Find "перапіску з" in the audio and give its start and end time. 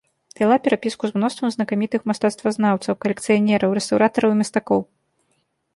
0.67-1.17